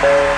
Bye. 0.00 0.29